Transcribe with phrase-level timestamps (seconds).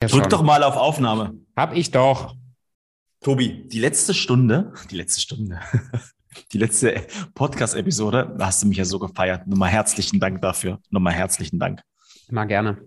[0.00, 0.30] Ja, Drück schon.
[0.30, 1.34] doch mal auf Aufnahme.
[1.56, 2.36] Hab ich doch.
[3.20, 5.58] Tobi, die letzte Stunde, die letzte Stunde,
[6.52, 9.48] die letzte Podcast-Episode, da hast du mich ja so gefeiert.
[9.48, 10.78] Nochmal herzlichen Dank dafür.
[10.90, 11.82] Nochmal herzlichen Dank.
[12.30, 12.80] Mal gerne.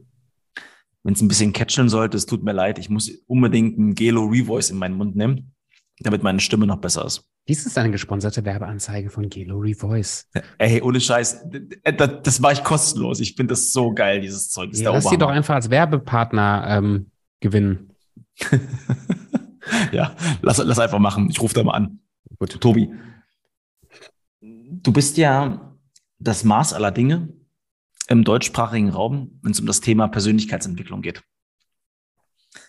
[1.03, 2.79] Wenn es ein bisschen catcheln sollte, es tut mir leid.
[2.79, 5.53] Ich muss unbedingt ein Gelo Revoice in meinen Mund nehmen,
[5.99, 7.29] damit meine Stimme noch besser ist.
[7.51, 10.25] Dies ist eine gesponserte Werbeanzeige von Gelo Revoice.
[10.57, 11.47] Ey, ohne Scheiß,
[11.83, 13.19] das, das war ich kostenlos.
[13.19, 14.71] Ich finde das so geil, dieses Zeug.
[14.71, 17.91] Das Ja, lass sie doch einfach als Werbepartner ähm, gewinnen.
[19.91, 21.29] ja, lass, lass einfach machen.
[21.29, 21.99] Ich rufe da mal an.
[22.39, 22.61] Gut.
[22.61, 22.89] Tobi,
[24.39, 25.75] du bist ja
[26.19, 27.33] das Maß aller Dinge
[28.07, 31.17] im deutschsprachigen Raum, wenn es um das Thema Persönlichkeitsentwicklung geht.
[32.53, 32.59] Du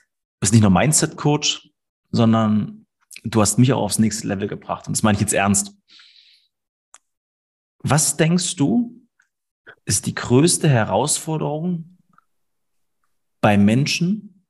[0.41, 1.71] bist nicht nur Mindset-Coach,
[2.11, 2.82] sondern
[3.23, 4.87] du hast mich auch aufs nächste Level gebracht.
[4.87, 5.77] Und das meine ich jetzt ernst.
[7.79, 9.01] Was denkst du,
[9.85, 11.99] ist die größte Herausforderung
[13.41, 14.47] bei Menschen,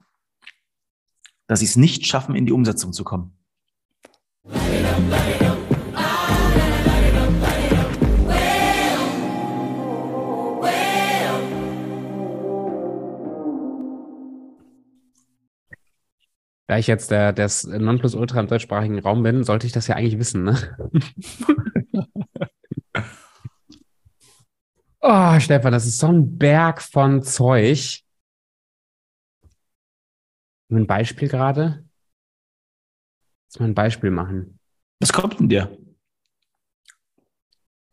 [1.47, 3.37] dass sie es nicht schaffen, in die Umsetzung zu kommen?
[16.73, 20.19] Da ich jetzt der, das Nonplusultra im deutschsprachigen Raum bin, sollte ich das ja eigentlich
[20.19, 20.57] wissen, ne?
[25.03, 28.01] oh, Stefan, das ist so ein Berg von Zeug.
[30.71, 31.85] Ein Beispiel gerade?
[33.51, 34.59] Lass mal ein Beispiel machen.
[34.99, 35.77] Was kommt in dir?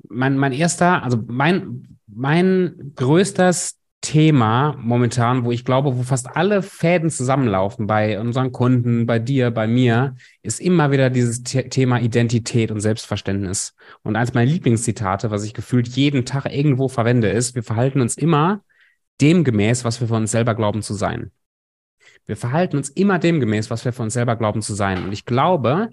[0.07, 6.61] mein, mein erster, also mein, mein größtes Thema momentan, wo ich glaube, wo fast alle
[6.61, 11.99] Fäden zusammenlaufen, bei unseren Kunden, bei dir, bei mir, ist immer wieder dieses The Thema
[11.99, 13.75] Identität und Selbstverständnis.
[14.03, 18.15] Und eins meiner Lieblingszitate, was ich gefühlt jeden Tag irgendwo verwende, ist, wir verhalten uns
[18.15, 18.63] immer
[19.19, 21.31] demgemäß, was wir von uns selber glauben zu sein.
[22.25, 25.03] Wir verhalten uns immer demgemäß, was wir von uns selber glauben zu sein.
[25.03, 25.89] Und ich glaube,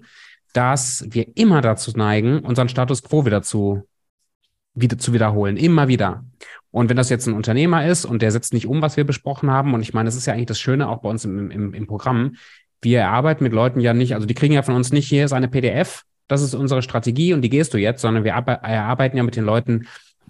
[0.53, 3.83] dass wir immer dazu neigen, unseren Status quo wieder zu
[4.79, 6.23] wieder zu wiederholen, immer wieder.
[6.71, 9.49] Und wenn das jetzt ein Unternehmer ist und der setzt nicht um, was wir besprochen
[9.49, 11.73] haben, und ich meine, das ist ja eigentlich das Schöne auch bei uns im, im,
[11.73, 12.35] im Programm,
[12.81, 15.33] wir erarbeiten mit Leuten ja nicht, also die kriegen ja von uns nicht hier ist
[15.33, 19.23] eine PDF, das ist unsere Strategie und die gehst du jetzt, sondern wir erarbeiten ja
[19.23, 19.87] mit den Leuten,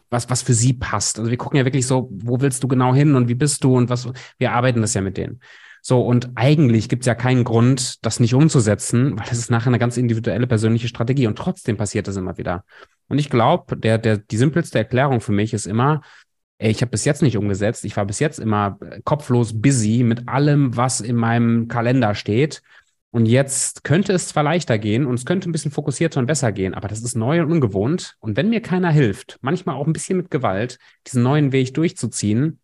[0.09, 1.19] was, was für sie passt.
[1.19, 3.75] Also wir gucken ja wirklich so, wo willst du genau hin und wie bist du
[3.75, 5.41] und was, wir arbeiten das ja mit denen.
[5.81, 9.67] So, und eigentlich gibt es ja keinen Grund, das nicht umzusetzen, weil das ist nachher
[9.67, 12.63] eine ganz individuelle persönliche Strategie und trotzdem passiert das immer wieder.
[13.09, 16.01] Und ich glaube, der, der, die simpelste Erklärung für mich ist immer,
[16.57, 17.85] ey, ich habe bis jetzt nicht umgesetzt.
[17.85, 22.61] Ich war bis jetzt immer kopflos busy mit allem, was in meinem Kalender steht.
[23.11, 26.51] Und jetzt könnte es zwar leichter gehen und es könnte ein bisschen fokussierter und besser
[26.51, 28.15] gehen, aber das ist neu und ungewohnt.
[28.19, 32.59] Und wenn mir keiner hilft, manchmal auch ein bisschen mit Gewalt, diesen neuen Weg durchzuziehen,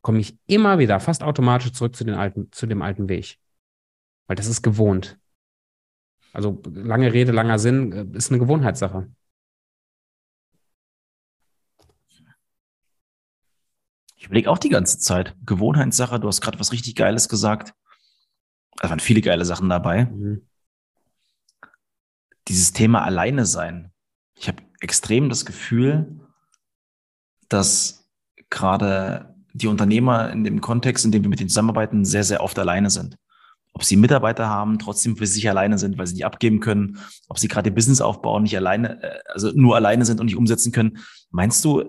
[0.00, 3.38] komme ich immer wieder fast automatisch zurück zu, den alten, zu dem alten Weg.
[4.28, 5.18] Weil das ist gewohnt.
[6.32, 9.08] Also lange Rede, langer Sinn ist eine Gewohnheitssache.
[14.28, 15.34] Überlege auch die ganze Zeit.
[15.44, 17.74] Gewohnheitssache, du hast gerade was richtig Geiles gesagt.
[18.76, 20.04] Da waren viele geile Sachen dabei.
[20.04, 20.46] Mhm.
[22.46, 23.90] Dieses Thema alleine sein.
[24.34, 26.20] Ich habe extrem das Gefühl,
[27.48, 28.08] dass
[28.50, 32.58] gerade die Unternehmer in dem Kontext, in dem wir mit denen zusammenarbeiten, sehr, sehr oft
[32.58, 33.16] alleine sind.
[33.72, 37.38] Ob sie Mitarbeiter haben, trotzdem für sich alleine sind, weil sie die abgeben können, ob
[37.38, 40.72] sie gerade ihr Business aufbauen, nicht alleine, äh, also nur alleine sind und nicht umsetzen
[40.72, 40.98] können.
[41.30, 41.84] Meinst du,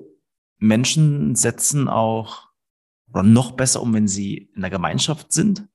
[0.59, 2.49] Menschen setzen auch
[3.11, 5.67] oder noch besser um, wenn sie in der Gemeinschaft sind?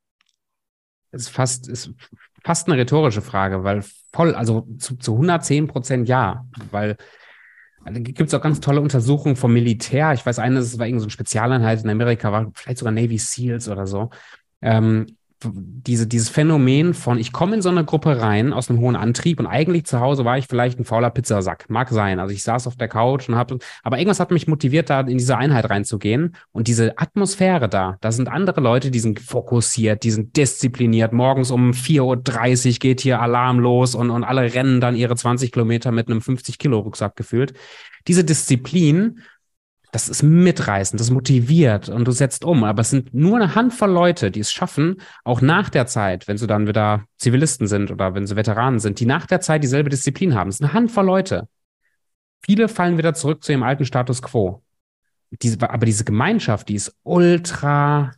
[1.14, 1.92] ist fast, ist
[2.42, 6.96] fast eine rhetorische Frage, weil voll, also zu, zu 110 Prozent ja, weil
[7.84, 10.14] also gibt es auch ganz tolle Untersuchungen vom Militär.
[10.14, 13.18] Ich weiß, eine, das war irgendeine so eine Spezialeinheit in Amerika, war vielleicht sogar Navy
[13.18, 14.08] SEALs oder so.
[14.62, 15.18] Ähm,
[15.52, 19.40] diese, dieses Phänomen von, ich komme in so eine Gruppe rein aus einem hohen Antrieb
[19.40, 21.66] und eigentlich zu Hause war ich vielleicht ein fauler Pizzasack.
[21.68, 22.20] Mag sein.
[22.20, 25.18] Also ich saß auf der Couch und habe, aber irgendwas hat mich motiviert, da in
[25.18, 26.36] diese Einheit reinzugehen.
[26.52, 31.12] Und diese Atmosphäre da, da sind andere Leute, die sind fokussiert, die sind diszipliniert.
[31.12, 35.52] Morgens um 4.30 Uhr geht hier Alarm los und, und alle rennen dann ihre 20
[35.52, 37.54] Kilometer mit einem 50 Kilo Rucksack gefühlt.
[38.06, 39.20] Diese Disziplin
[39.94, 42.64] das ist mitreißend, das motiviert und du setzt um.
[42.64, 46.36] Aber es sind nur eine Handvoll Leute, die es schaffen, auch nach der Zeit, wenn
[46.36, 49.90] sie dann wieder Zivilisten sind oder wenn sie Veteranen sind, die nach der Zeit dieselbe
[49.90, 50.48] Disziplin haben.
[50.48, 51.48] Es ist eine Handvoll Leute.
[52.44, 54.64] Viele fallen wieder zurück zu ihrem alten Status quo.
[55.30, 58.10] Diese, aber diese Gemeinschaft, die ist ultra.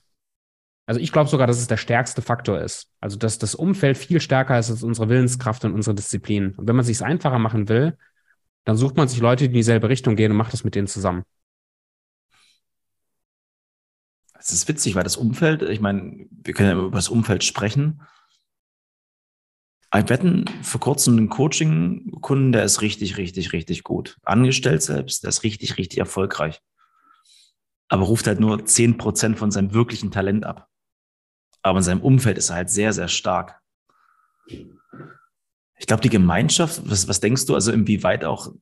[0.86, 2.88] Also ich glaube sogar, dass es der stärkste Faktor ist.
[3.00, 6.54] Also dass das Umfeld viel stärker ist als unsere Willenskraft und unsere Disziplin.
[6.56, 7.98] Und wenn man es sich einfacher machen will,
[8.64, 10.86] dann sucht man sich Leute, die in dieselbe Richtung gehen und macht das mit denen
[10.86, 11.22] zusammen.
[14.46, 18.00] Das ist witzig, weil das Umfeld, ich meine, wir können ja über das Umfeld sprechen.
[19.92, 24.18] Wir hatten vor kurzem einen Coaching-Kunden, der ist richtig, richtig, richtig gut.
[24.22, 26.62] Angestellt selbst, der ist richtig, richtig erfolgreich.
[27.88, 30.68] Aber ruft halt nur 10% von seinem wirklichen Talent ab.
[31.62, 33.60] Aber in seinem Umfeld ist er halt sehr, sehr stark.
[34.46, 38.52] Ich glaube, die Gemeinschaft, was, was denkst du, also inwieweit auch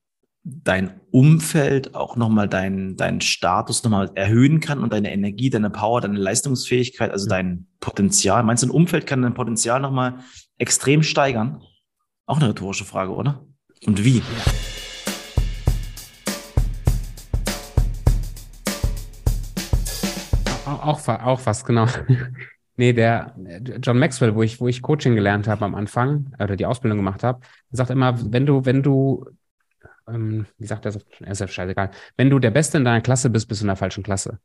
[0.45, 6.03] dein Umfeld auch nochmal deinen deinen Status nochmal erhöhen kann und deine Energie, deine Power,
[6.03, 8.43] deine Leistungsfähigkeit, also dein Potenzial.
[8.43, 10.19] Meinst du, ein Umfeld kann dein Potenzial nochmal
[10.59, 11.63] extrem steigern?
[12.27, 13.47] Auch eine rhetorische Frage, oder?
[13.87, 14.23] Und wie?
[20.67, 21.87] Auch, auch was, genau.
[22.77, 23.37] Nee, der
[23.81, 27.23] John Maxwell, wo ich, wo ich Coaching gelernt habe am Anfang oder die Ausbildung gemacht
[27.23, 27.39] habe,
[27.71, 29.27] sagt immer, wenn du, wenn du
[30.09, 31.91] ähm, wie sagt er so, ist ja scheißegal.
[32.17, 34.39] Wenn du der Beste in deiner Klasse bist, bist du in der falschen Klasse.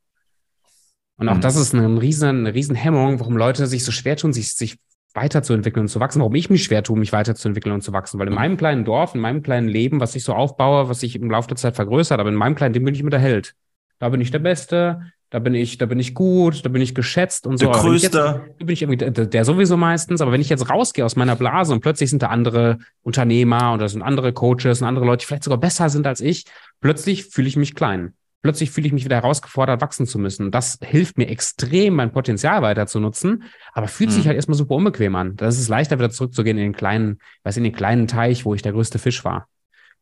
[1.16, 1.42] Und auch mhm.
[1.42, 4.78] das ist eine riesen, eine riesen Hemmung, warum Leute sich so schwer tun, sich, sich
[5.12, 8.18] weiterzuentwickeln und zu wachsen, warum ich mich schwer tue, mich weiterzuentwickeln und zu wachsen.
[8.18, 11.16] Weil in meinem kleinen Dorf, in meinem kleinen Leben, was ich so aufbaue, was sich
[11.16, 13.54] im Laufe der Zeit vergrößert, aber in meinem kleinen Ding bin ich immer der Held.
[13.98, 16.94] Da bin ich der Beste, da bin ich, da bin ich gut, da bin ich
[16.94, 17.66] geschätzt und so.
[17.66, 18.10] Der Größte.
[18.10, 20.20] da bin ich irgendwie der, der, sowieso meistens.
[20.20, 23.88] Aber wenn ich jetzt rausgehe aus meiner Blase und plötzlich sind da andere Unternehmer oder
[23.88, 26.46] sind andere Coaches und andere Leute, die vielleicht sogar besser sind als ich,
[26.80, 28.14] plötzlich fühle ich mich klein.
[28.42, 30.50] Plötzlich fühle ich mich wieder herausgefordert, wachsen zu müssen.
[30.50, 34.14] Das hilft mir extrem, mein Potenzial weiter zu nutzen, aber fühlt mhm.
[34.14, 35.36] sich halt erstmal super unbequem an.
[35.36, 38.62] Das ist leichter, wieder zurückzugehen in den kleinen, weiß in den kleinen Teich, wo ich
[38.62, 39.46] der größte Fisch war.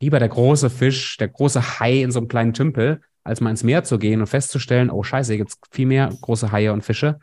[0.01, 3.63] Lieber der große Fisch, der große Hai in so einem kleinen Tümpel, als mal ins
[3.63, 6.83] Meer zu gehen und festzustellen, oh scheiße, hier gibt es viel mehr große Haie und
[6.83, 7.19] Fische.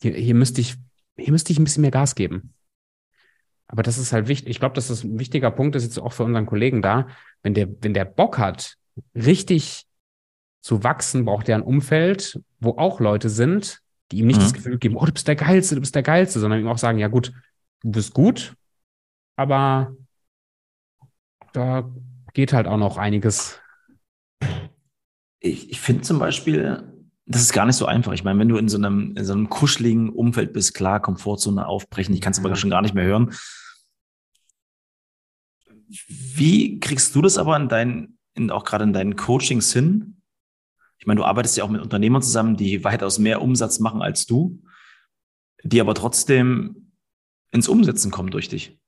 [0.00, 0.76] Hier, hier, müsste ich,
[1.16, 2.54] hier müsste ich ein bisschen mehr Gas geben.
[3.66, 4.50] Aber das ist halt wichtig.
[4.50, 7.08] Ich glaube, dass das ein wichtiger Punkt ist jetzt auch für unseren Kollegen da.
[7.42, 8.76] Wenn der, wenn der Bock hat,
[9.14, 9.86] richtig
[10.60, 13.80] zu wachsen, braucht er ein Umfeld, wo auch Leute sind,
[14.10, 14.42] die ihm nicht mhm.
[14.42, 16.78] das Gefühl geben, oh, du bist der Geilste, du bist der Geilste, sondern ihm auch
[16.78, 17.32] sagen, ja gut,
[17.82, 18.54] du bist gut,
[19.36, 19.94] aber
[21.52, 21.88] da
[22.34, 23.60] geht halt auch noch einiges
[25.40, 26.82] ich, ich finde zum Beispiel,
[27.26, 28.12] das ist gar nicht so einfach.
[28.12, 31.66] Ich meine, wenn du in so einem, in so einem kuscheligen Umfeld bist, klar, Komfortzone
[31.66, 33.34] aufbrechen, ich kann es aber schon gar nicht mehr hören.
[35.88, 40.22] Wie kriegst du das aber in deinen, in, auch gerade in deinen Coachings hin?
[40.98, 44.26] Ich meine, du arbeitest ja auch mit Unternehmern zusammen, die weitaus mehr Umsatz machen als
[44.26, 44.62] du,
[45.62, 46.92] die aber trotzdem
[47.50, 48.78] ins Umsetzen kommen durch dich.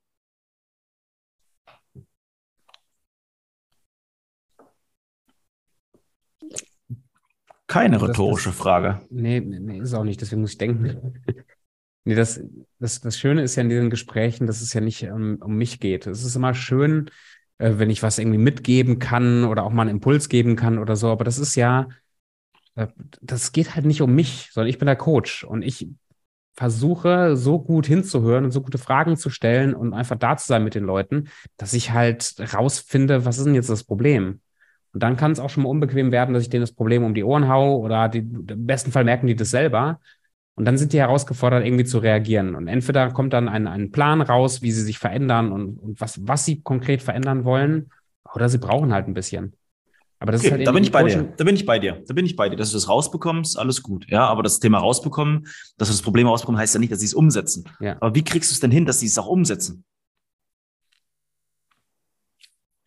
[7.71, 9.01] Keine rhetorische das, das, Frage.
[9.11, 11.23] Nee, nee, ist auch nicht, deswegen muss ich denken.
[12.05, 12.43] nee, das,
[12.81, 15.79] das, das Schöne ist ja in diesen Gesprächen, dass es ja nicht um, um mich
[15.79, 16.09] geht.
[16.09, 17.13] Es ist immer schön,
[17.59, 20.97] äh, wenn ich was irgendwie mitgeben kann oder auch mal einen Impuls geben kann oder
[20.97, 21.87] so, aber das ist ja,
[22.75, 22.89] äh,
[23.23, 25.87] das geht halt nicht um mich, sondern ich bin der Coach und ich
[26.55, 30.65] versuche so gut hinzuhören und so gute Fragen zu stellen und einfach da zu sein
[30.65, 34.41] mit den Leuten, dass ich halt rausfinde, was ist denn jetzt das Problem?
[34.93, 37.15] Und dann kann es auch schon mal unbequem werden, dass ich denen das Problem um
[37.15, 40.01] die Ohren haue oder die, im besten Fall merken die das selber.
[40.57, 42.55] Und dann sind die herausgefordert, irgendwie zu reagieren.
[42.55, 46.21] Und entweder kommt dann ein, ein Plan raus, wie sie sich verändern und, und was,
[46.27, 47.91] was sie konkret verändern wollen,
[48.35, 49.55] oder sie brauchen halt ein bisschen.
[50.19, 51.33] Aber das okay, ist halt da bin ich bei dir.
[51.37, 52.03] Da bin ich bei dir.
[52.07, 52.57] Da bin ich bei dir.
[52.57, 54.07] Dass du das rausbekommst, alles gut.
[54.11, 55.47] Ja, aber das Thema rausbekommen,
[55.79, 57.65] dass du das Problem rausbekommen, heißt ja nicht, dass sie es umsetzen.
[57.81, 57.97] Ja.
[58.01, 59.85] Aber wie kriegst du es denn hin, dass sie es auch umsetzen?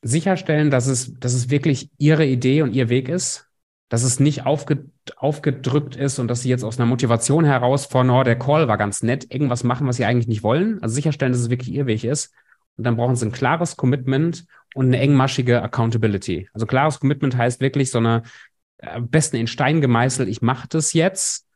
[0.03, 3.47] Sicherstellen, dass es, dass es wirklich ihre Idee und ihr Weg ist,
[3.89, 4.85] dass es nicht aufge,
[5.17, 8.77] aufgedrückt ist und dass sie jetzt aus einer Motivation heraus von, oh, der Call war
[8.77, 10.81] ganz nett, irgendwas machen, was sie eigentlich nicht wollen.
[10.81, 12.33] Also sicherstellen, dass es wirklich ihr Weg ist.
[12.75, 16.49] Und dann brauchen sie ein klares Commitment und eine engmaschige Accountability.
[16.53, 18.23] Also klares Commitment heißt wirklich so eine,
[18.79, 21.47] am besten in Stein gemeißelt, ich mache das jetzt.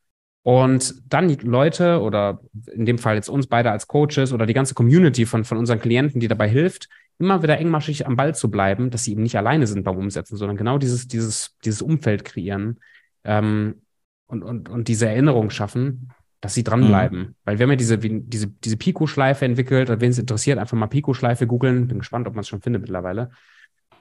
[0.43, 2.39] Und dann die Leute oder
[2.71, 5.81] in dem Fall jetzt uns beide als Coaches oder die ganze Community von, von unseren
[5.81, 6.87] Klienten, die dabei hilft,
[7.19, 10.37] immer wieder engmaschig am Ball zu bleiben, dass sie eben nicht alleine sind beim Umsetzen,
[10.37, 12.79] sondern genau dieses, dieses, dieses Umfeld kreieren
[13.23, 13.81] ähm,
[14.27, 17.19] und, und, und diese Erinnerung schaffen, dass sie dranbleiben.
[17.19, 17.35] Mhm.
[17.45, 21.47] Weil wir haben ja diese, diese, diese Pico-Schleife entwickelt, wen es interessiert, einfach mal Pico-Schleife
[21.47, 21.87] googeln.
[21.87, 23.31] Bin gespannt, ob man es schon findet mittlerweile.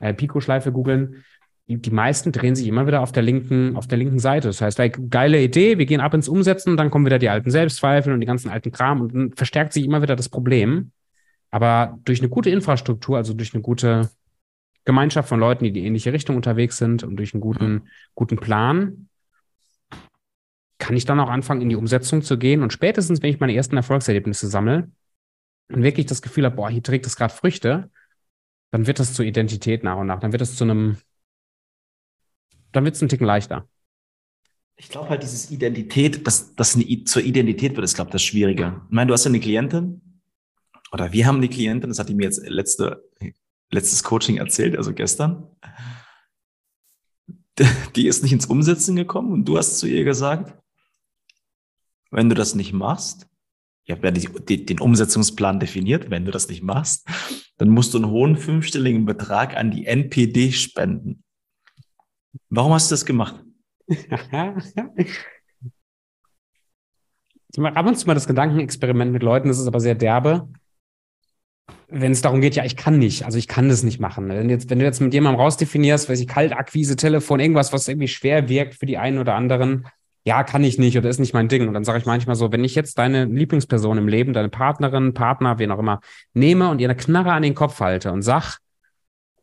[0.00, 1.25] Äh, Pico-Schleife googeln.
[1.68, 4.49] Die, die meisten drehen sich immer wieder auf der linken, auf der linken Seite.
[4.49, 4.80] Das heißt,
[5.11, 8.26] geile Idee, wir gehen ab ins Umsetzen dann kommen wieder die alten Selbstzweifel und die
[8.26, 10.92] ganzen alten Kram und dann verstärkt sich immer wieder das Problem.
[11.50, 14.10] Aber durch eine gute Infrastruktur, also durch eine gute
[14.84, 18.36] Gemeinschaft von Leuten, die in die ähnliche Richtung unterwegs sind und durch einen guten, guten
[18.36, 19.08] Plan,
[20.78, 22.62] kann ich dann auch anfangen, in die Umsetzung zu gehen.
[22.62, 24.90] Und spätestens, wenn ich meine ersten Erfolgserlebnisse sammle
[25.68, 27.90] und wirklich das Gefühl habe, boah, hier trägt es gerade Früchte,
[28.70, 30.20] dann wird das zur Identität nach und nach.
[30.20, 30.98] Dann wird es zu einem,
[32.72, 33.66] dann wird es einen Ticken leichter.
[34.76, 38.82] Ich glaube halt, dieses Identität, dass das zur Identität wird, ist, glaube ich, das Schwierige.
[38.86, 40.05] Ich meine, du hast ja eine Klientin,
[40.93, 43.05] oder wir haben eine Klientin, das hat die mir jetzt letzte,
[43.71, 45.49] letztes Coaching erzählt, also gestern.
[47.95, 50.55] Die ist nicht ins Umsetzen gekommen und du hast zu ihr gesagt,
[52.11, 53.26] wenn du das nicht machst,
[53.85, 57.09] ich habe ja die, den Umsetzungsplan definiert, wenn du das nicht machst,
[57.57, 61.23] dann musst du einen hohen fünfstelligen Betrag an die NPD spenden.
[62.49, 63.43] Warum hast du das gemacht?
[63.87, 63.99] ich
[67.59, 70.49] mache ab und zu mal das Gedankenexperiment mit Leuten, das ist aber sehr derbe.
[71.88, 74.28] Wenn es darum geht, ja, ich kann nicht, also ich kann das nicht machen.
[74.28, 78.09] Wenn, jetzt, wenn du jetzt mit jemandem rausdefinierst, weiß ich, Kaltakquise, Telefon, irgendwas, was irgendwie
[78.09, 79.87] schwer wirkt für die einen oder anderen,
[80.25, 81.69] ja, kann ich nicht oder ist nicht mein Ding.
[81.69, 85.14] Und dann sage ich manchmal so, wenn ich jetzt deine Lieblingsperson im Leben, deine Partnerin,
[85.14, 86.00] Partner, wen auch immer,
[86.35, 88.59] nehme und ihr eine Knarre an den Kopf halte und sag,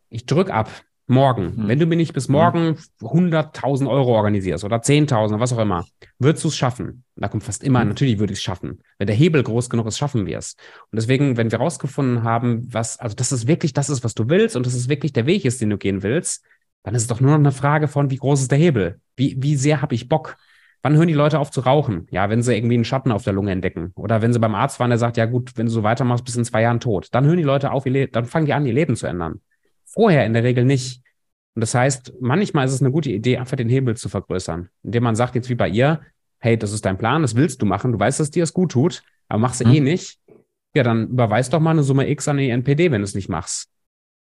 [0.09, 0.69] ich drück ab,
[1.07, 1.67] Morgen, mhm.
[1.67, 5.85] wenn du mir nicht bis morgen 100.000 Euro organisierst oder 10.000 was auch immer,
[6.17, 7.03] würdest du es schaffen?
[7.17, 7.89] Da kommt fast immer, mhm.
[7.89, 8.79] natürlich würde ich es schaffen.
[8.97, 10.55] Wenn der Hebel groß genug ist, schaffen wir es.
[10.91, 14.29] Und deswegen, wenn wir rausgefunden haben, was, also das ist wirklich das ist, was du
[14.29, 16.45] willst und das ist wirklich der Weg ist, den du gehen willst,
[16.83, 18.99] dann ist es doch nur noch eine Frage von, wie groß ist der Hebel?
[19.17, 20.37] Wie, wie sehr habe ich Bock?
[20.83, 22.07] Wann hören die Leute auf zu rauchen?
[22.11, 23.91] Ja, wenn sie irgendwie einen Schatten auf der Lunge entdecken.
[23.95, 26.37] Oder wenn sie beim Arzt waren, der sagt, ja gut, wenn du so weitermachst, bist
[26.37, 27.07] in zwei Jahren tot.
[27.11, 29.39] Dann hören die Leute auf, dann fangen die an, ihr Leben zu ändern.
[29.93, 31.01] Vorher in der Regel nicht.
[31.55, 35.03] Und das heißt, manchmal ist es eine gute Idee, einfach den Hebel zu vergrößern, indem
[35.03, 36.01] man sagt, jetzt wie bei ihr,
[36.39, 38.71] hey, das ist dein Plan, das willst du machen, du weißt, dass dir es gut
[38.71, 39.73] tut, aber machst du mhm.
[39.73, 40.19] eh nicht.
[40.75, 43.29] Ja, dann überweis doch mal eine Summe X an die NPD, wenn du es nicht
[43.29, 43.69] machst.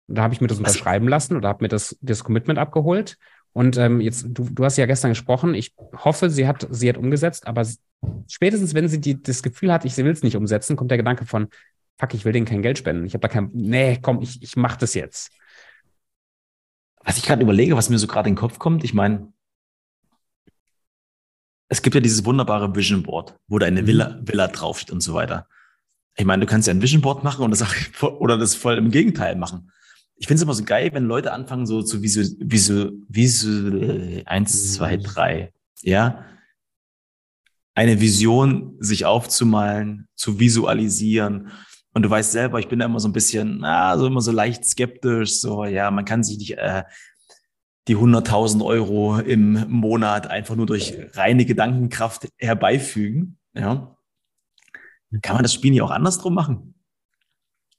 [0.09, 3.19] Und da habe ich mir das unterschreiben lassen oder habe mir das, das Commitment abgeholt.
[3.53, 5.55] Und ähm, jetzt, du, du hast ja gestern gesprochen.
[5.55, 7.67] Ich hoffe, sie hat, sie hat umgesetzt, aber
[8.27, 11.27] spätestens, wenn sie die, das Gefühl hat, ich will es nicht umsetzen, kommt der Gedanke
[11.27, 11.49] von,
[11.99, 13.05] fuck, ich will denen kein Geld spenden.
[13.05, 15.31] Ich habe da kein, nee, komm, ich, ich mach das jetzt
[17.09, 19.33] was ich gerade überlege, was mir so gerade in den Kopf kommt, ich meine,
[21.71, 23.87] es gibt ja dieses wunderbare Vision Board, wo da eine mhm.
[23.87, 25.49] Villa, Villa draufsteht und so weiter.
[26.19, 27.65] Ich meine, du kannst ja ein Vision Board machen und das
[28.03, 29.73] oder das voll im Gegenteil machen.
[30.17, 34.75] Ich finde es immer so geil, wenn Leute anfangen, so zu visu, visu, visu, eins,
[34.75, 35.03] zwei, mhm.
[35.03, 36.27] drei, ja,
[37.75, 41.53] eine Vision sich aufzumalen, zu visualisieren
[41.99, 44.31] und du weißt selber, ich bin da immer so ein bisschen, na, so immer so
[44.31, 46.85] leicht skeptisch, so, ja, man kann sich nicht äh,
[47.89, 53.97] die 100.000 Euro im Monat einfach nur durch reine Gedankenkraft herbeifügen, ja.
[55.23, 56.75] Kann man das Spiel nicht auch andersrum machen?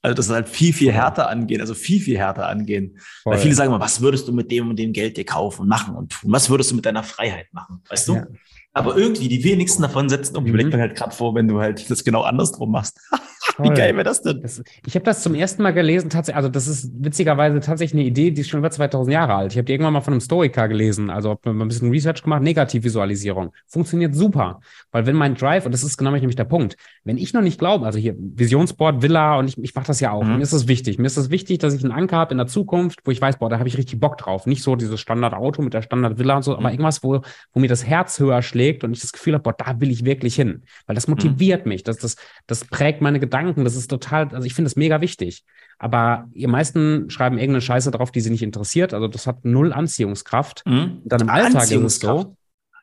[0.02, 2.98] Also das ist halt viel, viel härter angehen, also viel, viel härter angehen.
[3.22, 3.32] Voll.
[3.32, 5.68] Weil viele sagen immer, was würdest du mit dem und dem Geld dir kaufen und
[5.68, 6.30] machen und tun?
[6.30, 7.82] Was würdest du mit deiner Freiheit machen?
[7.88, 8.16] Weißt du?
[8.16, 8.26] Ja.
[8.74, 10.44] Aber irgendwie die wenigsten davon setzen um.
[10.44, 10.76] Ich überlege mhm.
[10.76, 13.00] mir halt gerade vor, wenn du halt das genau andersrum machst.
[13.62, 14.40] Wie geil wäre das denn?
[14.42, 18.08] Das, ich habe das zum ersten Mal gelesen, tatsächlich, also das ist witzigerweise tatsächlich eine
[18.08, 19.52] Idee, die ist schon über 2000 Jahre alt.
[19.52, 22.42] Ich habe die irgendwann mal von einem Stoiker gelesen, also habe ein bisschen Research gemacht,
[22.42, 23.52] Negativvisualisierung.
[23.66, 24.60] Funktioniert super,
[24.92, 27.58] weil wenn mein Drive, und das ist genau nämlich der Punkt, wenn ich noch nicht
[27.58, 30.36] glaube, also hier Visionsboard, Villa und ich, ich mache das ja auch, mhm.
[30.36, 30.98] mir ist es wichtig.
[30.98, 33.38] Mir ist es wichtig, dass ich einen Anker habe in der Zukunft, wo ich weiß,
[33.38, 34.46] boah, da habe ich richtig Bock drauf.
[34.46, 36.58] Nicht so dieses Standardauto mit der Standard-Villa und so, mhm.
[36.58, 37.20] aber irgendwas, wo,
[37.52, 40.04] wo mir das Herz höher schlägt und ich das Gefühl habe, boah, da will ich
[40.04, 40.62] wirklich hin.
[40.86, 41.70] Weil das motiviert mhm.
[41.70, 45.00] mich, das, das, das prägt meine Gedanken, das ist total, also ich finde das mega
[45.00, 45.44] wichtig.
[45.78, 48.92] Aber ihr meisten schreiben irgendeine Scheiße drauf, die sie nicht interessiert.
[48.92, 50.62] Also das hat null Anziehungskraft.
[50.66, 51.00] Mhm.
[51.04, 52.36] Dann im Alltag ist es so.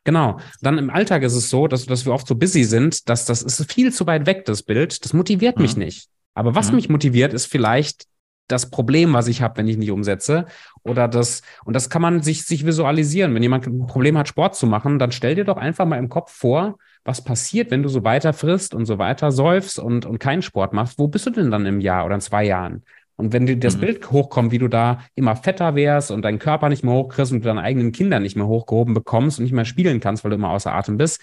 [0.04, 0.38] Genau.
[0.60, 3.42] Dann im Alltag ist es so, dass, dass wir oft so busy sind, dass das
[3.42, 5.04] ist viel zu weit weg, das Bild.
[5.04, 5.62] Das motiviert mhm.
[5.62, 6.08] mich nicht.
[6.34, 6.76] Aber was mhm.
[6.76, 8.06] mich motiviert, ist vielleicht
[8.48, 10.46] das Problem, was ich habe, wenn ich nicht umsetze.
[10.82, 13.34] Oder das, und das kann man sich, sich visualisieren.
[13.34, 16.08] Wenn jemand ein Problem hat, Sport zu machen, dann stell dir doch einfach mal im
[16.08, 16.78] Kopf vor,
[17.08, 20.74] was passiert, wenn du so weiter frisst und so weiter säufst und, und keinen Sport
[20.74, 20.98] machst.
[20.98, 22.84] Wo bist du denn dann im Jahr oder in zwei Jahren?
[23.16, 23.80] Und wenn dir das mhm.
[23.80, 27.40] Bild hochkommt, wie du da immer fetter wärst und deinen Körper nicht mehr hochkriegst und
[27.40, 30.36] du deine eigenen Kinder nicht mehr hochgehoben bekommst und nicht mehr spielen kannst, weil du
[30.36, 31.22] immer außer Atem bist,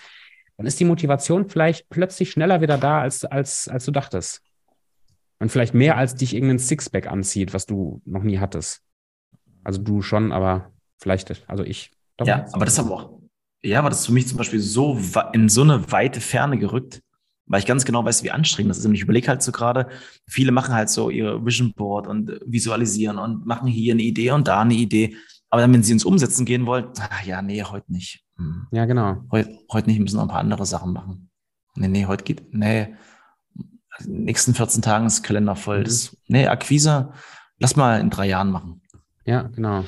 [0.57, 4.41] dann ist die Motivation vielleicht plötzlich schneller wieder da, als, als, als du dachtest.
[5.39, 8.81] Und vielleicht mehr, als dich irgendein Sixpack anzieht, was du noch nie hattest.
[9.63, 11.91] Also du schon, aber vielleicht, also ich.
[12.17, 13.19] Doch, ja, aber das ist aber auch,
[13.65, 14.99] ja, aber das ist für mich zum Beispiel so
[15.33, 17.01] in so eine weite Ferne gerückt,
[17.47, 18.85] weil ich ganz genau weiß, wie anstrengend das ist.
[18.85, 19.89] Und ich überlege halt so gerade,
[20.27, 24.47] viele machen halt so ihr Vision Board und visualisieren und machen hier eine Idee und
[24.47, 25.15] da eine Idee.
[25.49, 28.23] Aber dann, wenn sie ins Umsetzen gehen wollen, ach, ja, nee, heute nicht.
[28.37, 28.67] Hm.
[28.71, 29.23] Ja, genau.
[29.31, 31.29] Heute, heute nicht, müssen noch ein paar andere Sachen machen.
[31.75, 32.95] Nee, nee, heute geht, nee,
[34.05, 35.83] nächsten 14 Tagen ist Kalender voll.
[35.83, 36.17] Das, mhm.
[36.27, 37.11] nee, Akquise,
[37.59, 38.81] lass mal in drei Jahren machen.
[39.25, 39.85] Ja, genau.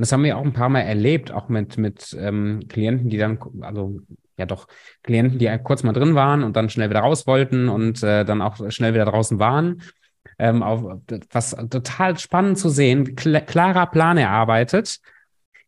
[0.00, 3.18] Und das haben wir auch ein paar Mal erlebt, auch mit, mit ähm, Klienten, die
[3.18, 4.00] dann, also
[4.38, 4.66] ja doch,
[5.02, 8.40] Klienten, die kurz mal drin waren und dann schnell wieder raus wollten und äh, dann
[8.40, 9.82] auch schnell wieder draußen waren.
[10.38, 15.00] ähm, auf, was total spannend zu sehen, kl klarer Plan erarbeitet,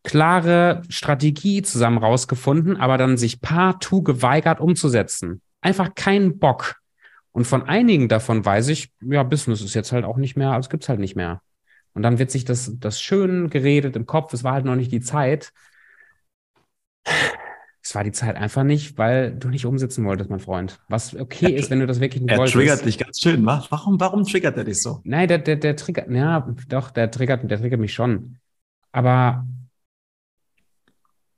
[0.03, 5.43] klare Strategie zusammen rausgefunden, aber dann sich partout geweigert umzusetzen.
[5.61, 6.77] Einfach keinen Bock.
[7.33, 10.71] Und von einigen davon weiß ich, ja, Business ist jetzt halt auch nicht mehr, also
[10.71, 11.43] gibt's halt nicht mehr.
[11.95, 14.93] Und dann wird sich das, das schön geredet im Kopf, es war halt noch nicht
[14.93, 15.53] die Zeit.
[17.85, 20.81] Es war die Zeit einfach nicht, weil du nicht umsetzen wolltest, mein Freund.
[20.89, 22.55] Was okay ist, wenn du das wirklich nicht er wolltest.
[22.55, 23.45] Er triggert dich ganz schön.
[23.45, 25.01] Warum, warum triggert er dich so?
[25.03, 28.39] Nein, der, der, der triggert, ja, doch, der triggert, der triggert mich schon.
[28.93, 29.47] Aber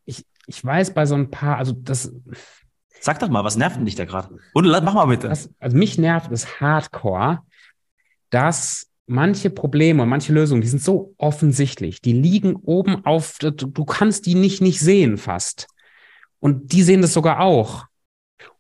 [0.05, 2.13] ich, ich weiß bei so ein paar, also das.
[3.01, 4.39] Sag doch mal, was nervt dich da gerade?
[4.53, 5.29] Und mach mal bitte.
[5.29, 7.41] Das, also mich nervt es hardcore,
[8.29, 13.85] dass manche Probleme und manche Lösungen, die sind so offensichtlich, die liegen oben auf, du
[13.85, 15.69] kannst die nicht nicht sehen fast.
[16.41, 17.87] Und die sehen das sogar auch.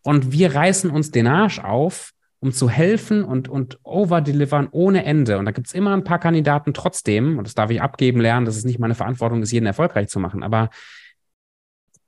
[0.02, 5.38] Und wir reißen uns den Arsch auf, um zu helfen und, und overdelivern ohne Ende.
[5.38, 8.56] Und da gibt's immer ein paar Kandidaten trotzdem, und das darf ich abgeben lernen, dass
[8.56, 10.70] es nicht meine Verantwortung ist, jeden erfolgreich zu machen, aber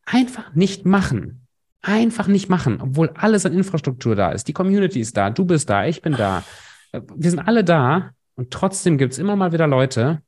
[0.04, 1.46] einfach nicht machen.
[1.82, 4.48] Einfach nicht machen, obwohl alles an Infrastruktur da ist.
[4.48, 6.42] Die Community ist da, du bist da, ich bin da.
[6.92, 10.22] Wir sind alle da und trotzdem gibt es immer mal wieder Leute,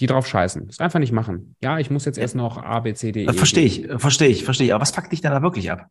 [0.00, 0.66] die drauf scheißen.
[0.66, 1.56] Das einfach nicht machen.
[1.62, 3.32] Ja, ich muss jetzt erst noch A, B, C, D, E.
[3.32, 4.74] Verstehe ich, verstehe ich, verstehe ich.
[4.74, 5.88] Aber was packt dich denn da wirklich ab?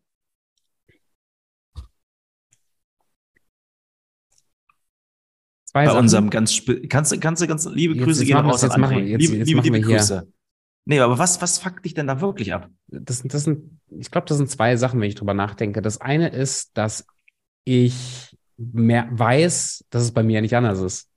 [5.65, 5.99] Zwei Bei Sachen.
[5.99, 8.83] unserem ganz, kannst du, kannst du ganz liebe jetzt, Grüße jetzt gehen raus jetzt an
[8.83, 9.01] André.
[9.01, 10.21] Jetzt, liebe, jetzt liebe, liebe Grüße.
[10.21, 10.33] Hier.
[10.85, 12.69] Nee, aber was, was fuckt dich denn da wirklich ab?
[12.87, 15.83] Das, das sind, ich glaube, das sind zwei Sachen, wenn ich drüber nachdenke.
[15.83, 17.05] Das eine ist, dass
[17.63, 21.09] ich mehr weiß, dass es bei mir nicht anders ist.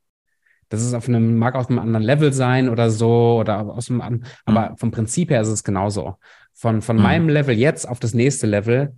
[0.68, 3.98] Das ist auf einem, mag auf einem anderen Level sein oder so, oder aus einem,
[3.98, 4.22] mhm.
[4.46, 6.16] aber vom Prinzip her ist es genauso.
[6.54, 7.02] Von, von mhm.
[7.02, 8.94] meinem Level jetzt auf das nächste Level,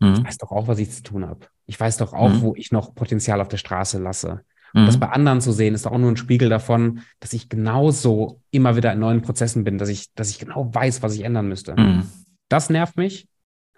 [0.00, 0.14] mhm.
[0.14, 1.46] ich weiß doch auch, was ich zu tun habe.
[1.66, 2.40] Ich weiß doch auch, mhm.
[2.42, 4.42] wo ich noch Potenzial auf der Straße lasse.
[4.74, 5.00] Und das mhm.
[5.00, 8.92] bei anderen zu sehen, ist auch nur ein Spiegel davon, dass ich genauso immer wieder
[8.92, 11.76] in neuen Prozessen bin, dass ich, dass ich genau weiß, was ich ändern müsste.
[11.76, 12.08] Mhm.
[12.48, 13.28] Das nervt mich.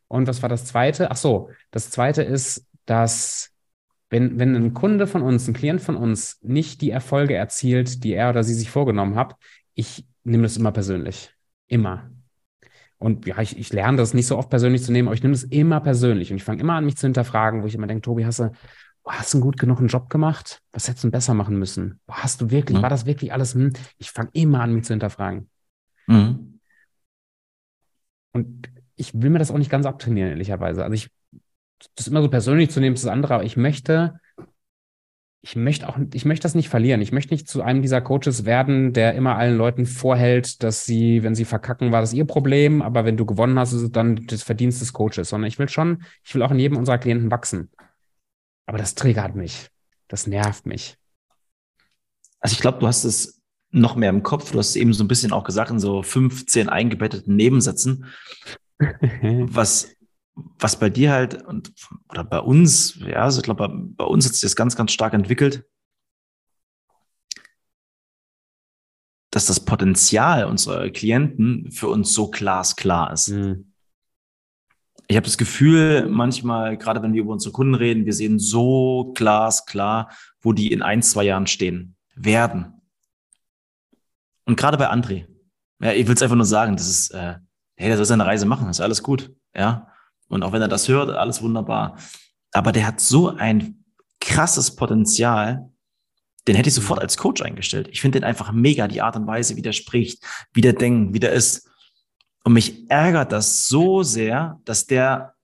[0.08, 1.10] Und was war das zweite?
[1.10, 3.50] Ach so, das zweite ist, dass
[4.08, 8.12] wenn, wenn ein Kunde von uns, ein Klient von uns nicht die Erfolge erzielt, die
[8.12, 9.34] er oder sie sich vorgenommen hat,
[9.74, 11.34] ich nehme das immer persönlich.
[11.66, 12.10] Immer.
[12.98, 15.34] Und ja, ich, ich lerne das nicht so oft persönlich zu nehmen, aber ich nehme
[15.34, 16.30] das immer persönlich.
[16.30, 18.50] Und ich fange immer an, mich zu hinterfragen, wo ich immer denke, Tobi, hast du,
[19.04, 20.62] hast du einen gut genug einen Job gemacht?
[20.72, 22.00] Was hättest du besser machen müssen?
[22.08, 22.82] Hast du wirklich, mhm.
[22.82, 23.54] war das wirklich alles?
[23.54, 23.72] Hm?
[23.98, 25.50] Ich fange immer an, mich zu hinterfragen.
[26.06, 26.60] Mhm.
[28.32, 30.82] Und ich will mir das auch nicht ganz abtrainieren, ehrlicherweise.
[30.82, 31.10] Also ich
[31.94, 34.18] das immer so persönlich zu nehmen, ist das andere, aber ich möchte,
[35.42, 37.00] ich möchte auch, ich möchte das nicht verlieren.
[37.00, 41.22] Ich möchte nicht zu einem dieser Coaches werden, der immer allen Leuten vorhält, dass sie,
[41.22, 44.26] wenn sie verkacken, war das ihr Problem, aber wenn du gewonnen hast, ist es dann
[44.26, 47.30] das Verdienst des Coaches, sondern ich will schon, ich will auch in jedem unserer Klienten
[47.30, 47.70] wachsen.
[48.66, 49.68] Aber das triggert mich.
[50.08, 50.96] Das nervt mich.
[52.40, 54.52] Also ich glaube, du hast es noch mehr im Kopf.
[54.52, 58.06] Du hast es eben so ein bisschen auch gesagt in so 15 eingebetteten Nebensätzen.
[59.22, 59.95] was
[60.36, 61.72] was bei dir halt und
[62.10, 64.92] oder bei uns, ja, also ich glaube, bei, bei uns hat sich das ganz, ganz
[64.92, 65.64] stark entwickelt,
[69.30, 73.28] dass das Potenzial unserer Klienten für uns so glasklar ist.
[73.28, 73.72] Mhm.
[75.08, 79.12] Ich habe das Gefühl, manchmal, gerade wenn wir über unsere Kunden reden, wir sehen so
[79.14, 82.80] glasklar, wo die in ein, zwei Jahren stehen werden.
[84.46, 85.26] Und gerade bei André,
[85.80, 87.36] ja, ich will es einfach nur sagen, das ist, äh,
[87.76, 89.92] hey, der soll seine Reise machen, ist alles gut, ja.
[90.28, 91.98] Und auch wenn er das hört, alles wunderbar.
[92.52, 93.84] Aber der hat so ein
[94.20, 95.70] krasses Potenzial,
[96.48, 97.88] den hätte ich sofort als Coach eingestellt.
[97.88, 101.14] Ich finde den einfach mega, die Art und Weise, wie der spricht, wie der denkt,
[101.14, 101.68] wie der ist.
[102.44, 105.34] Und mich ärgert das so sehr, dass der,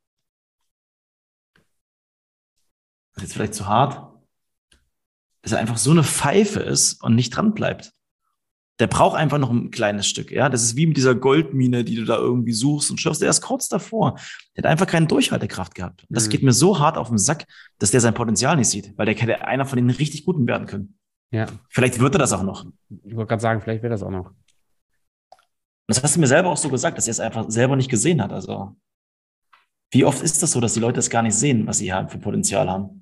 [3.14, 4.12] das ist jetzt vielleicht zu hart,
[5.42, 7.92] dass er einfach so eine Pfeife ist und nicht dran bleibt
[8.78, 10.30] der braucht einfach noch ein kleines Stück.
[10.30, 13.22] Ja, das ist wie mit dieser Goldmine, die du da irgendwie suchst und schaffst.
[13.22, 14.18] Der ist kurz davor.
[14.56, 16.02] Der hat einfach keine Durchhaltekraft gehabt.
[16.08, 16.30] Und das mhm.
[16.30, 17.46] geht mir so hart auf den Sack,
[17.78, 20.66] dass der sein Potenzial nicht sieht, weil der hätte einer von den richtig Guten werden
[20.66, 20.98] können.
[21.30, 21.46] Ja.
[21.68, 22.66] Vielleicht wird er das auch noch.
[23.04, 24.32] Ich wollte gerade sagen, vielleicht wird das auch noch.
[25.86, 28.22] Das hast du mir selber auch so gesagt, dass er es einfach selber nicht gesehen
[28.22, 28.32] hat.
[28.32, 28.76] Also,
[29.90, 32.08] wie oft ist das so, dass die Leute es gar nicht sehen, was sie haben
[32.08, 33.01] für Potenzial haben?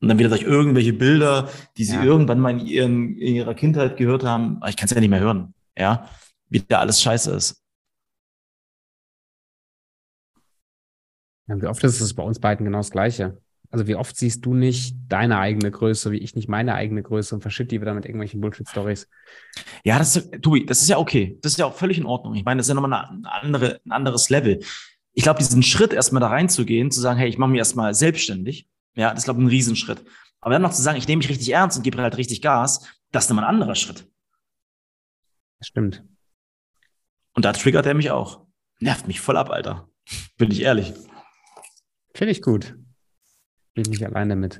[0.00, 2.04] Und dann wieder durch irgendwelche Bilder, die sie ja.
[2.04, 4.60] irgendwann mal in, ihren, in ihrer Kindheit gehört haben.
[4.68, 5.54] Ich kann es ja nicht mehr hören.
[5.76, 6.08] Ja,
[6.48, 7.62] wie da alles scheiße ist.
[11.48, 13.40] Ja, wie oft ist es bei uns beiden genau das Gleiche?
[13.70, 17.34] Also wie oft siehst du nicht deine eigene Größe, wie ich nicht meine eigene Größe
[17.34, 19.08] und verschitt die wieder mit irgendwelchen Bullshit-Stories?
[19.84, 21.38] Ja, das ist, Tobi, das ist ja okay.
[21.42, 22.34] Das ist ja auch völlig in Ordnung.
[22.34, 24.60] Ich meine, das ist ja nochmal eine andere, ein anderes Level.
[25.14, 28.68] Ich glaube, diesen Schritt erstmal da reinzugehen, zu sagen, hey, ich mache mich erstmal selbstständig,
[28.96, 30.04] ja, das ist, glaube ich, ein Riesenschritt.
[30.40, 32.88] Aber dann noch zu sagen, ich nehme mich richtig ernst und gebe halt richtig Gas,
[33.12, 34.10] das ist nochmal ein anderer Schritt.
[35.58, 36.04] Das stimmt.
[37.34, 38.46] Und da triggert er mich auch.
[38.80, 39.88] Nervt mich voll ab, Alter.
[40.36, 40.92] Bin ich ehrlich.
[42.14, 42.76] Finde ich gut.
[43.74, 44.58] Bin ich nicht allein damit.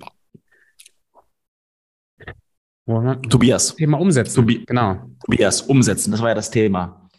[2.87, 3.75] Tobias.
[3.75, 4.37] Thema umsetzen.
[4.37, 5.11] Tobi genau.
[5.25, 7.11] Tobias, umsetzen, das war ja das Thema.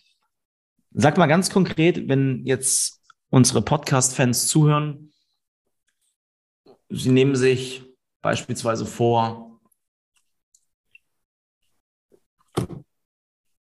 [0.91, 5.06] Sag mal ganz konkret, wenn jetzt unsere Podcast-Fans zuhören,
[6.89, 7.83] sie nehmen sich
[8.21, 9.59] beispielsweise vor,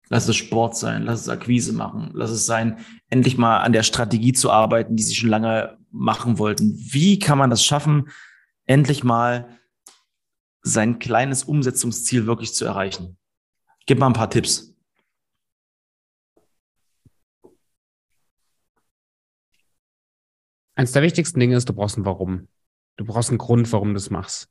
[0.10, 3.84] lass es Sport sein, lass es Akquise machen, lass es sein, endlich mal an der
[3.84, 6.76] Strategie zu arbeiten, die sie schon lange machen wollten.
[6.78, 8.10] Wie kann man das schaffen,
[8.66, 9.60] endlich mal
[10.62, 13.18] sein kleines Umsetzungsziel wirklich zu erreichen?
[13.86, 14.76] Gib mal ein paar Tipps.
[20.76, 22.48] Eines der wichtigsten Dinge ist, du brauchst ein Warum.
[23.00, 24.50] Du brauchst einen Grund, warum du es machst.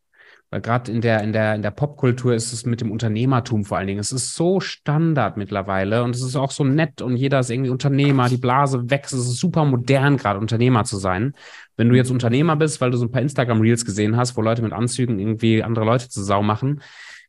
[0.49, 3.77] Weil gerade in der, in der, in der Popkultur ist es mit dem Unternehmertum vor
[3.77, 4.01] allen Dingen.
[4.01, 7.69] Es ist so Standard mittlerweile und es ist auch so nett und jeder ist irgendwie
[7.69, 9.13] Unternehmer, die Blase wächst.
[9.13, 11.35] Es ist super modern, gerade Unternehmer zu sein.
[11.77, 14.63] Wenn du jetzt Unternehmer bist, weil du so ein paar Instagram-Reels gesehen hast, wo Leute
[14.63, 16.81] mit Anzügen irgendwie andere Leute zu Sau machen,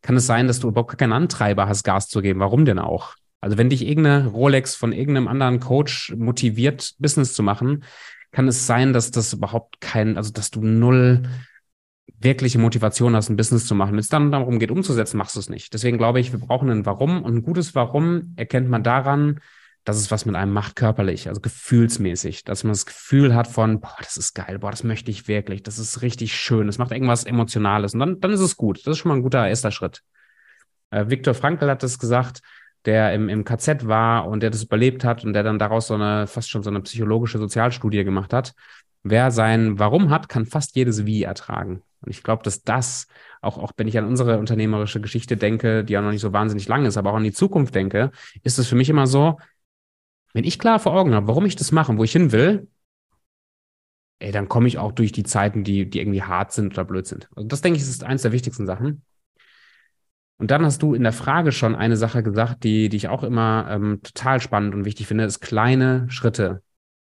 [0.01, 2.39] kann es sein, dass du überhaupt keinen Antreiber hast, Gas zu geben.
[2.39, 3.15] Warum denn auch?
[3.41, 7.83] Also wenn dich irgendeine Rolex von irgendeinem anderen Coach motiviert, Business zu machen,
[8.31, 11.23] kann es sein, dass das überhaupt kein, also dass du null
[12.19, 13.93] wirkliche Motivation hast, ein Business zu machen.
[13.93, 15.73] Wenn es dann darum geht, umzusetzen, machst du es nicht.
[15.73, 19.39] Deswegen glaube ich, wir brauchen ein Warum und ein gutes Warum erkennt man daran,
[19.85, 23.79] dass es was mit einem macht körperlich, also gefühlsmäßig, dass man das Gefühl hat von,
[23.79, 26.91] boah, das ist geil, boah, das möchte ich wirklich, das ist richtig schön, das macht
[26.91, 28.85] irgendwas Emotionales und dann, dann ist es gut.
[28.85, 30.03] Das ist schon mal ein guter erster Schritt.
[30.91, 32.41] Äh, Viktor Frankl hat das gesagt,
[32.85, 35.95] der im, im KZ war und der das überlebt hat und der dann daraus so
[35.95, 38.53] eine, fast schon so eine psychologische Sozialstudie gemacht hat.
[39.03, 41.81] Wer sein Warum hat, kann fast jedes Wie ertragen.
[42.01, 43.07] Und ich glaube, dass das,
[43.41, 46.67] auch, auch wenn ich an unsere unternehmerische Geschichte denke, die ja noch nicht so wahnsinnig
[46.67, 48.11] lang ist, aber auch an die Zukunft denke,
[48.43, 49.37] ist es für mich immer so,
[50.33, 52.67] wenn ich klar vor Augen habe, warum ich das mache, wo ich hin will,
[54.19, 57.07] ey, dann komme ich auch durch die Zeiten, die, die irgendwie hart sind oder blöd
[57.07, 57.29] sind.
[57.35, 59.03] Also das denke ich, ist eines der wichtigsten Sachen.
[60.39, 63.23] Und dann hast du in der Frage schon eine Sache gesagt, die, die ich auch
[63.23, 66.63] immer ähm, total spannend und wichtig finde, ist kleine Schritte,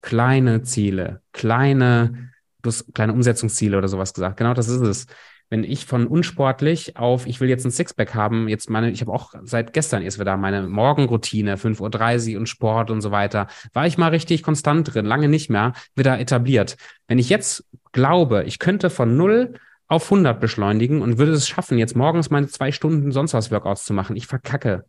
[0.02, 4.38] kleine Ziele, kleine, du hast kleine Umsetzungsziele oder sowas gesagt.
[4.38, 5.08] Genau das ist es.
[5.50, 9.12] Wenn ich von unsportlich auf, ich will jetzt ein Sixpack haben, jetzt meine, ich habe
[9.12, 13.88] auch seit gestern erst wieder meine Morgenroutine, 5.30 Uhr und Sport und so weiter, war
[13.88, 16.78] ich mal richtig konstant drin, lange nicht mehr, wieder etabliert.
[17.08, 19.54] Wenn ich jetzt glaube, ich könnte von null
[19.88, 23.86] auf 100 beschleunigen und würde es schaffen, jetzt morgens meine zwei Stunden sonst was Workouts
[23.86, 24.15] zu machen.
[24.15, 24.86] Ich verkacke.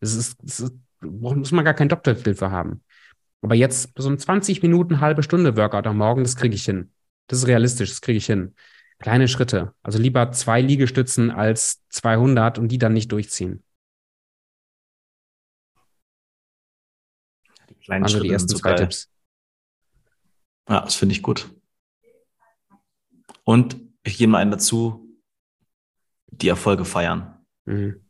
[0.00, 2.82] Das ist, das ist muss man gar keinen Doktortitel für haben.
[3.40, 6.92] Aber jetzt so ein 20 Minuten, halbe Stunde Workout am Morgen, das kriege ich hin.
[7.26, 8.54] Das ist realistisch, das kriege ich hin.
[8.98, 9.74] Kleine Schritte.
[9.82, 13.64] Also lieber zwei Liegestützen als 200 und die dann nicht durchziehen.
[17.68, 18.78] Die kleinen also Schritte die ersten zwei geil.
[18.78, 19.10] Tipps.
[20.68, 21.50] Ja, das finde ich gut.
[23.42, 25.08] Und ich gehe mal einen dazu,
[26.26, 27.44] die Erfolge feiern.
[27.64, 28.00] Mhm.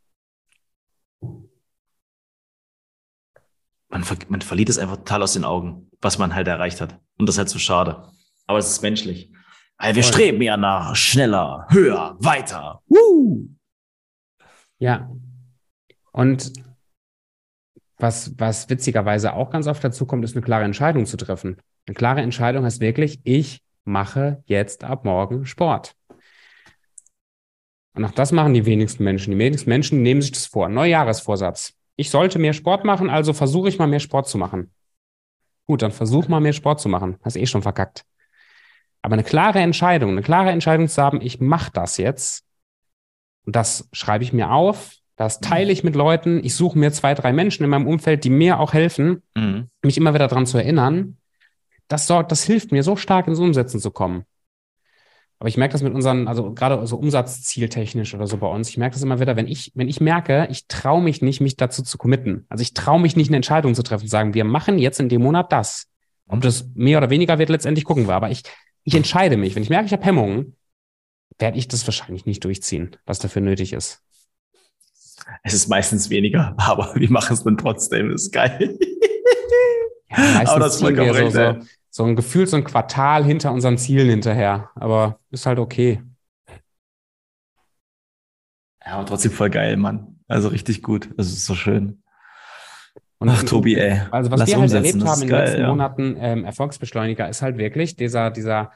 [3.89, 6.99] Man, ver man verliert es einfach total aus den Augen, was man halt erreicht hat.
[7.17, 8.09] Und das ist halt so schade.
[8.47, 9.31] Aber es ist menschlich.
[9.77, 10.13] Weil wir Voll.
[10.13, 12.81] streben ja nach schneller, höher, weiter.
[12.87, 13.49] Woo!
[14.79, 15.11] Ja.
[16.11, 16.53] Und
[17.97, 21.57] was, was witzigerweise auch ganz oft dazu kommt, ist eine klare Entscheidung zu treffen.
[21.85, 25.95] Eine klare Entscheidung heißt wirklich, ich mache jetzt ab morgen Sport.
[27.95, 29.31] Und auch das machen die wenigsten Menschen.
[29.31, 30.67] Die wenigsten Menschen nehmen sich das vor.
[30.69, 31.73] Neujahresvorsatz.
[31.95, 34.71] Ich sollte mehr Sport machen, also versuche ich mal mehr Sport zu machen.
[35.65, 37.17] Gut, dann versuch mal mehr Sport zu machen.
[37.23, 38.05] Hast eh schon verkackt.
[39.03, 42.45] Aber eine klare Entscheidung, eine klare Entscheidung zu haben, ich mache das jetzt.
[43.45, 46.43] Und das schreibe ich mir auf, das teile ich mit Leuten.
[46.43, 49.69] Ich suche mir zwei, drei Menschen in meinem Umfeld, die mir auch helfen, Mhm.
[49.83, 51.17] mich immer wieder daran zu erinnern.
[51.93, 54.25] Das sorgt, das hilft mir so stark ins Umsetzen zu kommen.
[55.37, 58.77] Aber ich merke das mit unseren, also gerade so umsatzzieltechnisch oder so bei uns, ich
[58.77, 61.83] merke das immer wieder, wenn ich, wenn ich merke, ich traue mich nicht, mich dazu
[61.83, 62.47] zu committen.
[62.49, 65.07] Also ich traue mich nicht, eine Entscheidung zu treffen, zu sagen, wir machen jetzt in
[65.07, 65.85] dem Monat das.
[66.27, 68.15] Ob das mehr oder weniger wird, letztendlich gucken wir.
[68.15, 68.41] Aber ich,
[68.83, 69.53] ich entscheide mich.
[69.53, 70.55] Wenn ich merke, ich habe Hemmungen,
[71.37, 74.01] werde ich das wahrscheinlich nicht durchziehen, was dafür nötig ist.
[75.43, 78.09] Es ist meistens weniger, aber wir machen es dann trotzdem.
[78.09, 78.79] Das ist geil.
[80.09, 82.57] Ja, meistens Aber das ist ziehen wir vollkommen so, recht, so, so ein Gefühl, so
[82.57, 84.71] ein Quartal hinter unseren Zielen hinterher.
[84.73, 86.01] Aber ist halt okay.
[88.83, 90.19] Ja, aber trotzdem voll geil, Mann.
[90.27, 91.09] Also richtig gut.
[91.17, 92.01] Das ist so schön.
[93.19, 94.01] Und Ach, Tobi, ey.
[94.09, 95.67] Also was Lass wir halt erlebt haben in den letzten ja.
[95.67, 98.71] Monaten, ähm, Erfolgsbeschleuniger, ist halt wirklich dieser, dieser,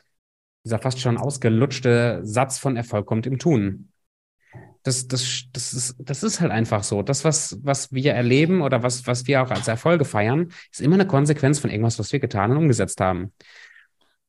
[0.63, 3.91] dieser fast schon ausgelutschte Satz von Erfolg kommt im Tun.
[4.87, 7.01] Das, das, das, ist, das ist halt einfach so.
[7.01, 10.95] Das, was, was wir erleben oder was, was wir auch als Erfolge feiern, ist immer
[10.95, 13.33] eine Konsequenz von irgendwas, was wir getan und umgesetzt haben.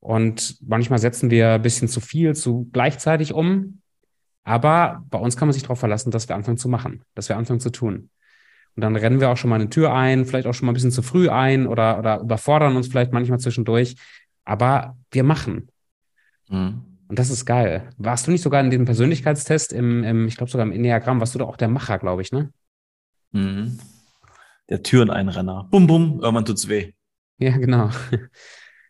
[0.00, 3.82] Und manchmal setzen wir ein bisschen zu viel zu gleichzeitig um.
[4.42, 7.36] Aber bei uns kann man sich darauf verlassen, dass wir anfangen zu machen, dass wir
[7.36, 8.10] anfangen zu tun.
[8.74, 10.74] Und dann rennen wir auch schon mal eine Tür ein, vielleicht auch schon mal ein
[10.74, 13.94] bisschen zu früh ein oder, oder überfordern uns vielleicht manchmal zwischendurch.
[14.44, 15.68] Aber wir machen.
[16.48, 16.97] Mhm.
[17.08, 17.90] Und das ist geil.
[17.96, 21.34] Warst du nicht sogar in dem Persönlichkeitstest im, im ich glaube sogar im Enneagramm, warst
[21.34, 22.52] du doch auch der Macher, glaube ich, ne?
[23.32, 23.78] Mhm.
[24.68, 25.68] Der Türeneinrenner.
[25.70, 26.92] Bum, bum, irgendwann tut's weh.
[27.38, 27.90] Ja, genau.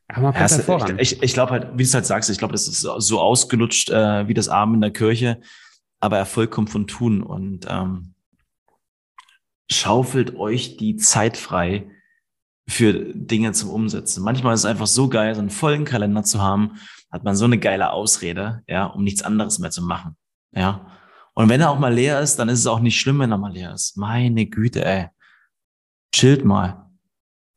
[0.09, 0.99] Aber man ja, voran.
[0.99, 3.91] Ich, ich glaube halt, wie du es halt sagst, ich glaube, das ist so ausgelutscht
[3.91, 5.41] äh, wie das Arm in der Kirche,
[6.01, 8.15] aber Erfolg kommt von Tun und ähm,
[9.71, 11.91] schaufelt euch die Zeit frei
[12.67, 14.25] für Dinge zum Umsetzen.
[14.25, 16.79] Manchmal ist es einfach so geil, so einen vollen Kalender zu haben,
[17.11, 20.17] hat man so eine geile Ausrede, ja, um nichts anderes mehr zu machen,
[20.53, 20.87] ja.
[21.35, 23.39] Und wenn er auch mal leer ist, dann ist es auch nicht schlimm, wenn er
[23.39, 23.97] mal leer ist.
[23.97, 25.07] Meine Güte, ey.
[26.13, 26.91] Chillt mal.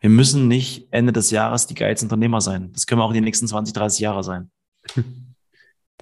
[0.01, 2.71] Wir müssen nicht Ende des Jahres die geilsten Unternehmer sein.
[2.73, 4.51] Das können wir auch in den nächsten 20, 30 Jahre sein.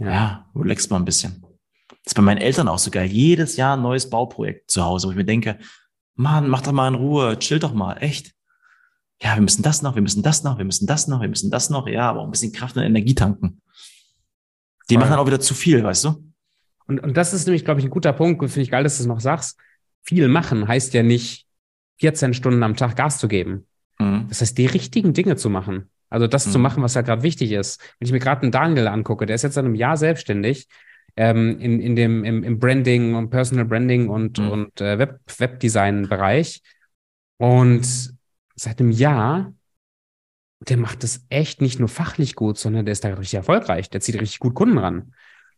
[0.02, 1.42] Ja, ja relax mal ein bisschen.
[1.90, 3.08] Das ist bei meinen Eltern auch so geil.
[3.08, 5.60] Jedes Jahr ein neues Bauprojekt zu Hause, wo ich mir denke,
[6.16, 8.34] Mann, mach doch mal in Ruhe, chill doch mal, echt.
[9.22, 11.52] Ja, wir müssen das noch, wir müssen das noch, wir müssen das noch, wir müssen
[11.52, 11.88] das noch.
[11.88, 13.62] Ja, aber auch ein bisschen Kraft und Energie tanken.
[14.90, 16.24] Die machen dann auch wieder zu viel, weißt du?
[16.88, 18.42] Und, und das ist nämlich, glaube ich, ein guter Punkt.
[18.42, 19.60] Finde ich geil, dass du es noch sagst.
[20.02, 21.46] Viel machen heißt ja nicht
[22.00, 23.68] 14 Stunden am Tag Gas zu geben.
[24.00, 24.26] Mhm.
[24.30, 25.90] Das heißt, die richtigen Dinge zu machen.
[26.10, 26.52] Also das mhm.
[26.52, 27.80] zu machen, was ja gerade wichtig ist.
[28.00, 30.68] Wenn ich mir gerade einen Daniel angucke, der ist jetzt seit einem Jahr selbstständig
[31.16, 34.50] ähm, in, in dem, im, im Branding und Personal Branding und, mhm.
[34.50, 36.62] und äh, Web, Webdesign-Bereich.
[37.38, 38.14] Und
[38.60, 39.54] seit einem Jahr,
[40.60, 43.90] der macht das echt nicht nur fachlich gut, sondern der ist da richtig erfolgreich.
[43.90, 45.14] Der zieht richtig gut Kunden ran.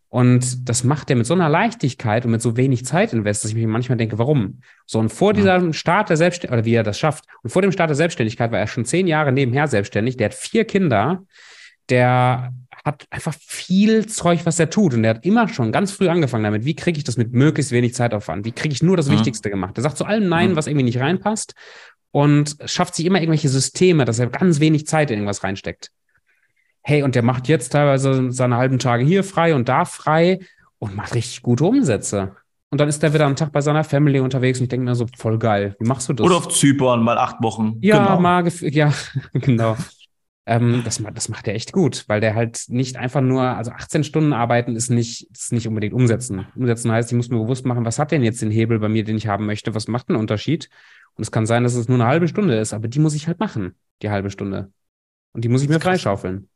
[0.10, 3.52] Und das macht er mit so einer Leichtigkeit und mit so wenig Zeit invest, dass
[3.52, 4.60] ich mir manchmal denke, warum?
[4.86, 7.72] So, und vor diesem Start der Selbstständigkeit, oder wie er das schafft, und vor dem
[7.72, 11.24] Start der Selbstständigkeit war er schon zehn Jahre nebenher selbstständig, der hat vier Kinder,
[11.90, 14.94] der hat einfach viel Zeug, was er tut.
[14.94, 17.72] Und er hat immer schon ganz früh angefangen damit, wie kriege ich das mit möglichst
[17.72, 18.46] wenig Zeitaufwand?
[18.46, 19.14] Wie kriege ich nur das mhm.
[19.14, 19.78] Wichtigste gemacht?
[19.78, 20.56] Er sagt zu allem Nein, mhm.
[20.58, 21.56] was irgendwie nicht reinpasst
[22.12, 25.92] und schafft sich immer irgendwelche Systeme, dass er ganz wenig Zeit in irgendwas reinsteckt
[26.84, 30.40] hey, und der macht jetzt teilweise seine halben Tage hier frei und da frei
[30.80, 32.36] und macht richtig gute Umsätze.
[32.70, 34.96] Und dann ist er wieder am Tag bei seiner Family unterwegs und ich denke mir
[34.96, 36.26] so, voll geil, wie machst du das?
[36.26, 37.78] Oder auf Zypern, mal acht Wochen.
[37.82, 38.20] Ja, genau.
[38.20, 38.94] mal, ja,
[39.34, 39.76] genau.
[40.46, 44.06] ähm, das, das macht er echt gut, weil der halt nicht einfach nur, also 18
[44.06, 46.48] Stunden arbeiten ist nicht, ist nicht unbedingt umsetzen.
[46.56, 49.04] Umsetzen heißt, ich muss mir bewusst machen, was hat denn jetzt den Hebel bei mir,
[49.04, 49.76] den ich haben möchte?
[49.76, 50.70] Was macht einen Unterschied?
[51.18, 53.28] Und es kann sein, dass es nur eine halbe Stunde ist, aber die muss ich
[53.28, 54.72] halt machen, die halbe Stunde.
[55.34, 56.50] Und die muss ich mir freischaufeln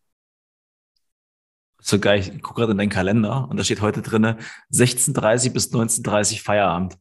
[1.86, 4.38] so geil, ich gucke gerade in deinen Kalender und da steht heute drinne
[4.74, 6.98] 16.30 bis 19.30 Feierabend.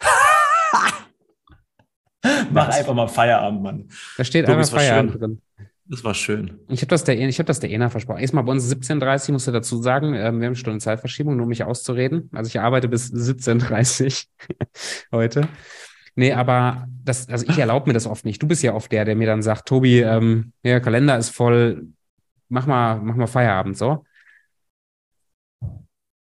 [2.50, 3.90] Mach einfach mal Feierabend, Mann.
[4.16, 5.42] Da steht Tobi, einfach Feierabend drin.
[5.84, 6.60] Das war schön.
[6.68, 8.20] Ich habe das der, ich habe das der Ena versprochen.
[8.20, 11.42] Erstmal bei uns 17.30 musst du dazu sagen, ähm, wir haben eine Stunde Zeitverschiebung, nur
[11.42, 12.30] um mich auszureden.
[12.32, 14.28] Also ich arbeite bis 17.30
[15.12, 15.46] heute.
[16.14, 18.42] Nee, aber das, also ich erlaube mir das oft nicht.
[18.42, 21.88] Du bist ja oft der, der mir dann sagt, Tobi, ähm, ja, Kalender ist voll,
[22.48, 24.04] mach mal, mach mal Feierabend so.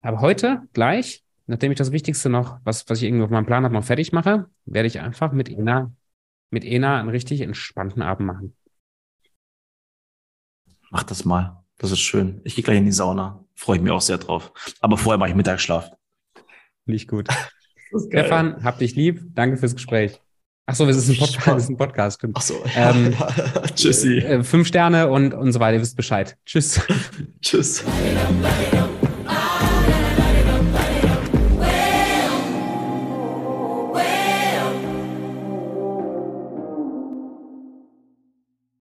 [0.01, 3.65] Aber heute, gleich, nachdem ich das Wichtigste noch, was, was ich irgendwie auf meinem Plan
[3.65, 5.93] habe, noch fertig mache, werde ich einfach mit Ena,
[6.51, 8.57] mit Ena einen richtig entspannten Abend machen.
[10.91, 11.65] Mach das mal.
[11.79, 12.41] Das ist schön.
[12.45, 13.45] Ich gehe gleich in die Sauna.
[13.55, 14.53] Freue ich mich auch sehr drauf.
[14.81, 15.91] Aber vorher mache ich Mittagsschlaf.
[16.87, 17.29] Nicht gut.
[17.99, 19.21] Stefan, hab dich lieb.
[19.35, 20.21] Danke fürs Gespräch.
[20.67, 21.47] Ach so, es ist ein Podcast.
[21.47, 22.37] Das ist ein Podcast stimmt.
[22.39, 22.55] Ach so.
[22.75, 23.15] Ähm,
[23.75, 24.19] Tschüssi.
[24.19, 25.75] Äh, fünf Sterne und, und so weiter.
[25.77, 26.37] Ihr wisst Bescheid.
[26.47, 26.81] Tschüss.
[27.43, 27.85] Tschüss.